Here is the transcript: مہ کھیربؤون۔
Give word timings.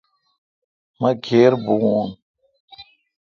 مہ 0.99 1.09
کھیربؤون۔ 1.23 2.09